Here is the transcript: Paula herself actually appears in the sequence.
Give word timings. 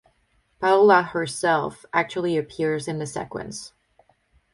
Paula 0.59 1.03
herself 1.03 1.85
actually 1.93 2.35
appears 2.35 2.87
in 2.87 2.97
the 2.97 3.05
sequence. 3.05 3.71